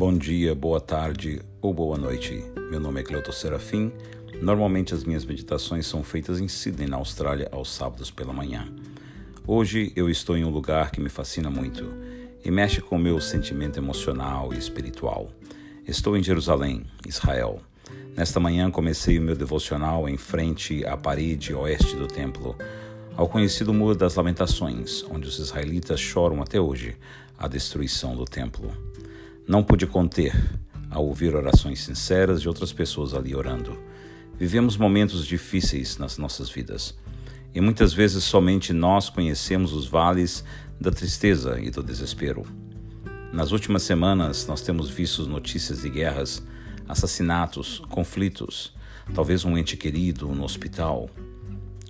[0.00, 2.42] Bom dia, boa tarde ou boa noite.
[2.70, 3.92] Meu nome é Cleuto Serafim.
[4.40, 8.66] Normalmente as minhas meditações são feitas em Sydney, na Austrália, aos sábados pela manhã.
[9.46, 11.84] Hoje eu estou em um lugar que me fascina muito
[12.42, 15.28] e mexe com o meu sentimento emocional e espiritual.
[15.86, 17.60] Estou em Jerusalém, Israel.
[18.16, 22.56] Nesta manhã comecei o meu devocional em frente à parede oeste do templo,
[23.14, 26.96] ao conhecido Muro das Lamentações, onde os israelitas choram até hoje
[27.38, 28.72] a destruição do templo.
[29.46, 30.34] Não pude conter
[30.90, 33.78] ao ouvir orações sinceras de outras pessoas ali orando.
[34.38, 36.96] Vivemos momentos difíceis nas nossas vidas
[37.54, 40.44] e muitas vezes somente nós conhecemos os vales
[40.80, 42.44] da tristeza e do desespero.
[43.32, 46.42] Nas últimas semanas, nós temos visto notícias de guerras,
[46.88, 48.74] assassinatos, conflitos,
[49.14, 51.08] talvez um ente querido no hospital.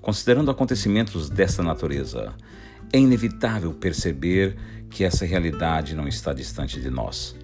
[0.00, 2.34] Considerando acontecimentos desta natureza,
[2.92, 4.56] é inevitável perceber
[4.88, 7.34] que essa realidade não está distante de nós.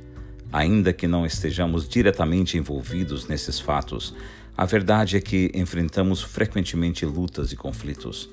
[0.52, 4.14] Ainda que não estejamos diretamente envolvidos nesses fatos,
[4.56, 8.28] a verdade é que enfrentamos frequentemente lutas e conflitos.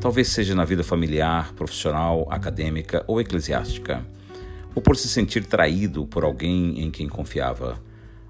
[0.00, 4.06] Talvez seja na vida familiar, profissional, acadêmica ou eclesiástica,
[4.74, 7.82] ou por se sentir traído por alguém em quem confiava,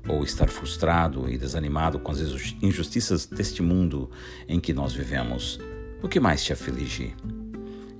[0.08, 2.20] ou estar frustrado e desanimado com as
[2.62, 4.10] injustiças deste mundo
[4.48, 5.60] em que nós vivemos.
[6.02, 7.14] O que mais te aflige?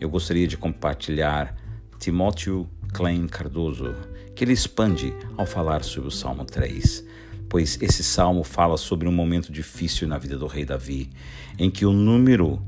[0.00, 1.56] Eu gostaria de compartilhar
[1.98, 3.96] Timóteo Klein Cardoso,
[4.34, 7.04] que ele expande ao falar sobre o Salmo 3,
[7.48, 11.10] pois esse salmo fala sobre um momento difícil na vida do rei Davi,
[11.58, 12.62] em que o número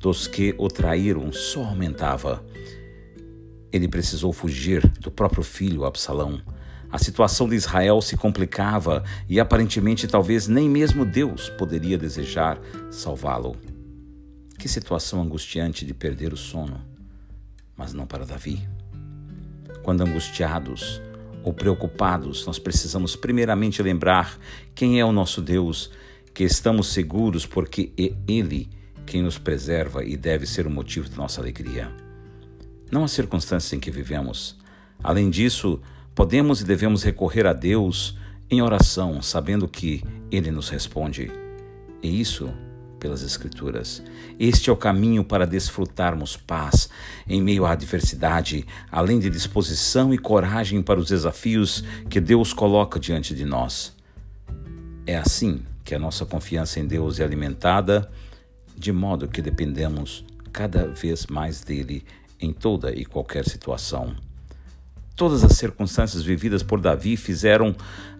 [0.00, 2.44] dos que o traíram só aumentava.
[3.72, 6.42] Ele precisou fugir do próprio filho Absalão.
[6.90, 13.56] A situação de Israel se complicava e aparentemente talvez nem mesmo Deus poderia desejar salvá-lo.
[14.62, 16.80] Que situação angustiante de perder o sono,
[17.76, 18.60] mas não para Davi.
[19.82, 21.02] Quando angustiados
[21.42, 24.38] ou preocupados, nós precisamos primeiramente lembrar
[24.72, 25.90] quem é o nosso Deus,
[26.32, 28.70] que estamos seguros porque é Ele
[29.04, 31.90] quem nos preserva e deve ser o motivo de nossa alegria.
[32.88, 34.56] Não as circunstâncias em que vivemos.
[35.02, 35.82] Além disso,
[36.14, 38.16] podemos e devemos recorrer a Deus
[38.48, 41.32] em oração, sabendo que Ele nos responde.
[42.00, 42.48] E isso
[43.02, 44.00] pelas Escrituras.
[44.38, 46.88] Este é o caminho para desfrutarmos paz
[47.28, 53.00] em meio à adversidade, além de disposição e coragem para os desafios que Deus coloca
[53.00, 53.92] diante de nós.
[55.04, 58.08] É assim que a nossa confiança em Deus é alimentada,
[58.78, 62.04] de modo que dependemos cada vez mais dele
[62.40, 64.14] em toda e qualquer situação.
[65.16, 67.74] Todas as circunstâncias vividas por Davi fizeram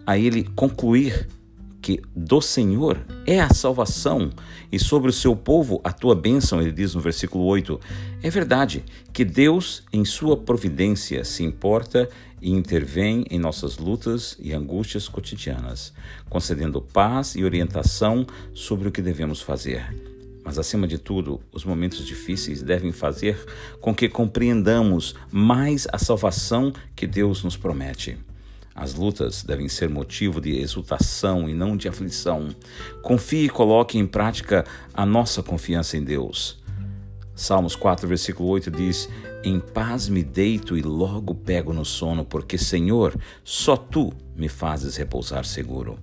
[0.05, 1.29] a ele concluir
[1.83, 4.31] que do Senhor é a salvação
[4.71, 7.77] e sobre o seu povo a tua bênção, ele diz no versículo 8.
[8.23, 12.09] É verdade que Deus, em sua providência, se importa
[12.41, 15.93] e intervém em nossas lutas e angústias cotidianas,
[16.29, 19.85] concedendo paz e orientação sobre o que devemos fazer.
[20.43, 23.37] Mas, acima de tudo, os momentos difíceis devem fazer
[23.79, 28.17] com que compreendamos mais a salvação que Deus nos promete.
[28.75, 32.49] As lutas devem ser motivo de exultação e não de aflição.
[33.01, 36.61] Confie e coloque em prática a nossa confiança em Deus.
[37.35, 39.09] Salmos 4, versículo 8 diz:
[39.43, 44.95] Em paz me deito e logo pego no sono, porque, Senhor, só tu me fazes
[44.95, 45.97] repousar seguro.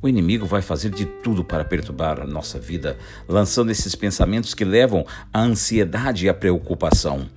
[0.00, 2.96] O inimigo vai fazer de tudo para perturbar a nossa vida,
[3.28, 7.28] lançando esses pensamentos que levam à ansiedade e à preocupação.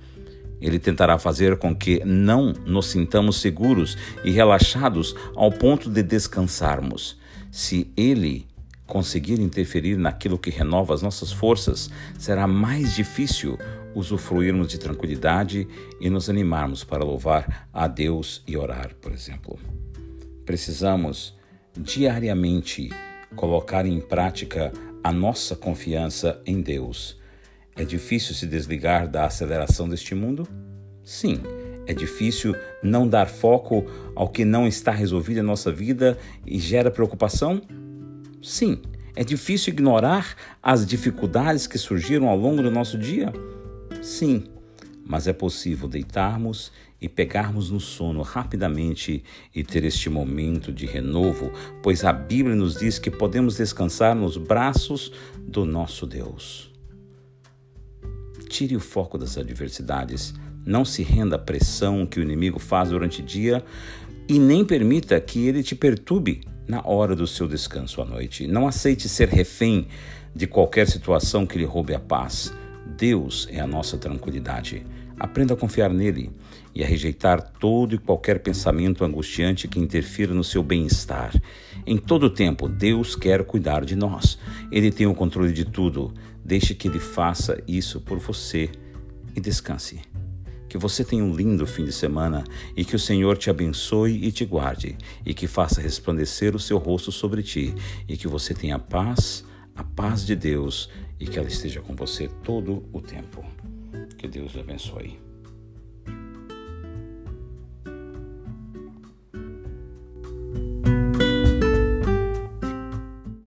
[0.60, 7.18] Ele tentará fazer com que não nos sintamos seguros e relaxados ao ponto de descansarmos.
[7.50, 8.46] Se ele
[8.86, 11.88] conseguir interferir naquilo que renova as nossas forças,
[12.18, 13.56] será mais difícil
[13.94, 15.66] usufruirmos de tranquilidade
[16.00, 19.58] e nos animarmos para louvar a Deus e orar, por exemplo.
[20.44, 21.36] Precisamos
[21.76, 22.90] diariamente
[23.36, 24.72] colocar em prática
[25.02, 27.19] a nossa confiança em Deus
[27.76, 30.46] é difícil se desligar da aceleração deste mundo?
[31.02, 31.40] Sim.
[31.86, 33.84] É difícil não dar foco
[34.14, 37.60] ao que não está resolvido em nossa vida e gera preocupação?
[38.42, 38.80] Sim.
[39.16, 43.32] É difícil ignorar as dificuldades que surgiram ao longo do nosso dia?
[44.02, 44.44] Sim.
[45.04, 46.70] Mas é possível deitarmos
[47.00, 49.24] e pegarmos no sono rapidamente
[49.54, 51.50] e ter este momento de renovo,
[51.82, 56.69] pois a Bíblia nos diz que podemos descansar nos braços do nosso Deus.
[58.50, 60.34] Tire o foco das adversidades.
[60.66, 63.64] Não se renda à pressão que o inimigo faz durante o dia
[64.28, 68.48] e nem permita que ele te perturbe na hora do seu descanso à noite.
[68.48, 69.86] Não aceite ser refém
[70.34, 72.52] de qualquer situação que lhe roube a paz.
[72.98, 74.84] Deus é a nossa tranquilidade.
[75.16, 76.32] Aprenda a confiar nele
[76.74, 81.32] e a rejeitar todo e qualquer pensamento angustiante que interfira no seu bem-estar.
[81.86, 84.38] Em todo tempo, Deus quer cuidar de nós.
[84.70, 86.12] Ele tem o controle de tudo.
[86.44, 88.70] Deixe que ele faça isso por você
[89.34, 90.00] e descanse.
[90.68, 92.44] Que você tenha um lindo fim de semana
[92.76, 94.96] e que o Senhor te abençoe e te guarde,
[95.26, 97.74] e que faça resplandecer o seu rosto sobre ti,
[98.08, 99.44] e que você tenha paz,
[99.74, 100.88] a paz de Deus,
[101.18, 103.44] e que ela esteja com você todo o tempo.
[104.16, 105.29] Que Deus lhe abençoe.